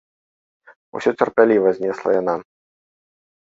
Усё 0.99 1.11
цярпліва 1.21 1.75
знесла 1.81 2.11
яна. 2.21 2.35